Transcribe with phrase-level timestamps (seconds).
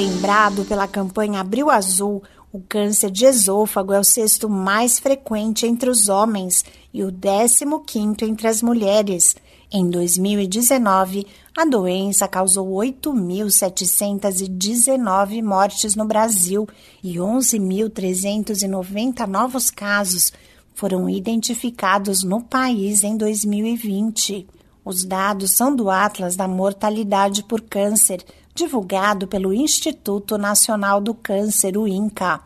[0.00, 5.90] Lembrado pela campanha Abril Azul, o câncer de esôfago é o sexto mais frequente entre
[5.90, 9.36] os homens e o décimo quinto entre as mulheres.
[9.70, 16.66] Em 2019, a doença causou 8.719 mortes no Brasil
[17.04, 20.32] e 11.390 novos casos
[20.72, 24.48] foram identificados no país em 2020.
[24.82, 28.24] Os dados são do Atlas da Mortalidade por Câncer,
[28.54, 32.40] divulgado pelo Instituto Nacional do Câncer, o INCA.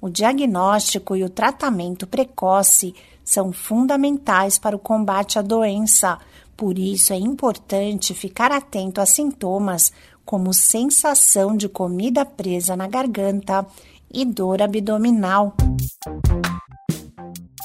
[0.00, 2.94] O diagnóstico e o tratamento precoce
[3.24, 6.18] são fundamentais para o combate à doença.
[6.56, 9.92] Por isso é importante ficar atento a sintomas
[10.24, 13.66] como sensação de comida presa na garganta
[14.12, 15.54] e dor abdominal.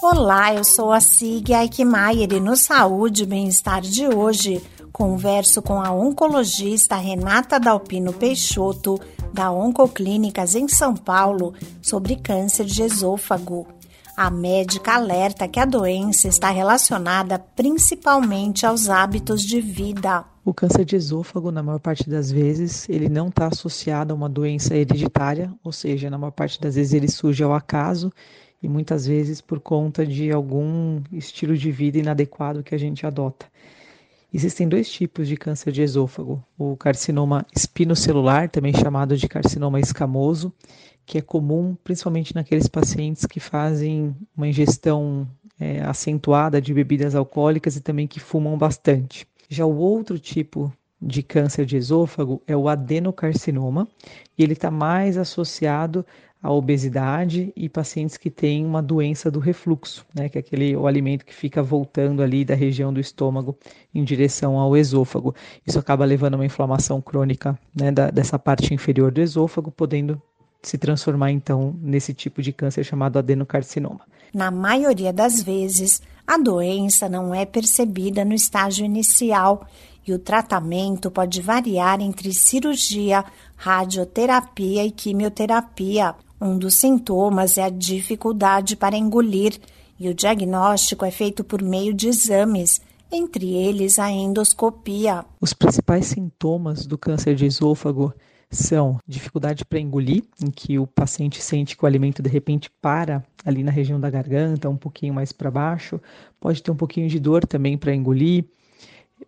[0.02, 4.62] Olá, eu sou a Sig Aikmaier e no Saúde e Bem-Estar de hoje
[4.96, 8.98] converso com a oncologista Renata Dalpino Peixoto,
[9.34, 13.68] da Oncoclínicas em São Paulo, sobre câncer de esôfago.
[14.16, 20.24] A médica alerta que a doença está relacionada principalmente aos hábitos de vida.
[20.46, 24.30] O câncer de esôfago, na maior parte das vezes, ele não está associado a uma
[24.30, 28.14] doença hereditária, ou seja, na maior parte das vezes ele surge ao acaso
[28.64, 33.46] e muitas vezes por conta de algum estilo de vida inadequado que a gente adota.
[34.36, 40.52] Existem dois tipos de câncer de esôfago: o carcinoma espinocelular, também chamado de carcinoma escamoso,
[41.06, 45.26] que é comum principalmente naqueles pacientes que fazem uma ingestão
[45.58, 49.26] é, acentuada de bebidas alcoólicas e também que fumam bastante.
[49.48, 50.70] Já o outro tipo
[51.06, 53.88] de câncer de esôfago é o adenocarcinoma,
[54.38, 56.04] e ele está mais associado
[56.42, 60.88] à obesidade e pacientes que têm uma doença do refluxo, né, que é aquele o
[60.88, 63.56] alimento que fica voltando ali da região do estômago
[63.94, 65.34] em direção ao esôfago.
[65.66, 70.22] Isso acaba levando a uma inflamação crônica né, da, dessa parte inferior do esôfago, podendo
[70.62, 74.02] se transformar então nesse tipo de câncer chamado adenocarcinoma.
[74.34, 79.68] Na maioria das vezes, a doença não é percebida no estágio inicial
[80.08, 86.16] e o tratamento pode variar entre cirurgia, radioterapia e quimioterapia.
[86.40, 89.60] Um dos sintomas é a dificuldade para engolir
[90.00, 95.26] e o diagnóstico é feito por meio de exames, entre eles a endoscopia.
[95.40, 98.14] Os principais sintomas do câncer de esôfago
[98.52, 103.24] são dificuldade para engolir, em que o paciente sente que o alimento de repente para
[103.44, 106.00] ali na região da garganta, um pouquinho mais para baixo,
[106.40, 108.46] pode ter um pouquinho de dor também para engolir,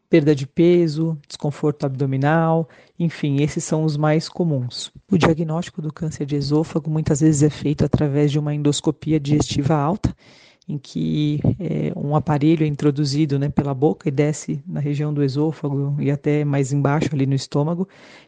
[0.10, 2.68] perda de peso, desconforto abdominal,
[2.98, 4.92] enfim, esses são os mais comuns.
[5.12, 9.76] O diagnóstico do câncer de esôfago muitas vezes é feito através de uma endoscopia digestiva
[9.76, 10.16] alta,
[10.68, 15.24] em que é, um aparelho é introduzido né, pela boca e desce na região do
[15.24, 17.88] esôfago e até mais embaixo ali no estômago,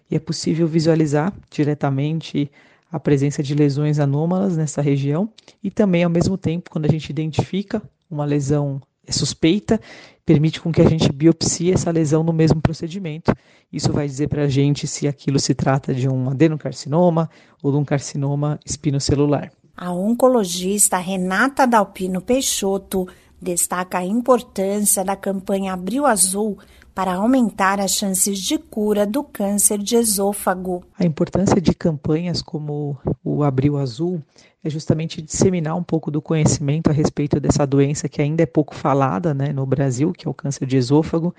[0.09, 2.49] e é possível visualizar diretamente
[2.91, 5.29] a presença de lesões anômalas nessa região
[5.63, 8.81] e também ao mesmo tempo quando a gente identifica uma lesão
[9.11, 9.79] suspeita,
[10.29, 13.33] permite com que a gente biopsie essa lesão no mesmo procedimento.
[13.73, 17.27] Isso vai dizer para a gente se aquilo se trata de um adenocarcinoma
[17.63, 19.51] ou de um carcinoma espinocelular.
[19.75, 23.07] A oncologista Renata Dalpino Peixoto
[23.41, 26.57] destaca a importância da campanha Abril Azul
[26.93, 30.83] para aumentar as chances de cura do câncer de esôfago.
[30.99, 34.21] A importância de campanhas como o Abril Azul
[34.61, 38.75] é justamente disseminar um pouco do conhecimento a respeito dessa doença que ainda é pouco
[38.75, 41.33] falada né, no Brasil, que é o câncer de esôfago,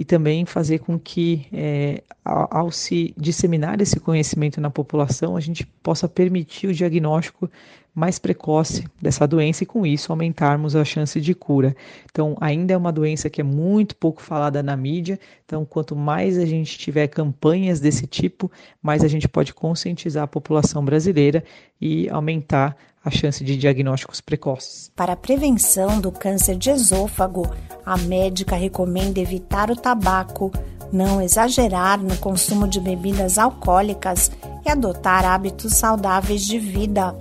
[0.00, 5.40] e também fazer com que, é, ao, ao, se disseminar esse conhecimento na população, a
[5.40, 7.50] gente possa permitir o diagnóstico
[7.94, 11.76] mais precoce dessa doença e, com isso, aumentarmos a chance de cura.
[12.10, 16.38] Então, ainda é uma doença que é muito pouco falada na mídia, então, quanto mais
[16.38, 18.50] a gente tiver campanhas desse tipo,
[18.80, 21.44] mais a gente pode conscientizar a população brasileira
[21.78, 22.74] e aumentar
[23.04, 24.90] a chance de diagnósticos precoces.
[24.96, 27.50] Para a prevenção do câncer de esôfago,
[27.84, 30.52] a médica recomenda evitar o tabaco,
[30.92, 34.30] não exagerar no consumo de bebidas alcoólicas
[34.64, 37.14] e adotar hábitos saudáveis de vida.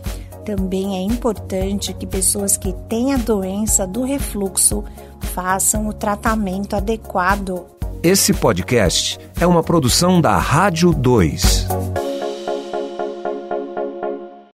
[0.44, 4.84] Também é importante que pessoas que têm a doença do refluxo
[5.20, 7.66] façam o tratamento adequado.
[8.02, 11.68] Esse podcast é uma produção da Rádio 2.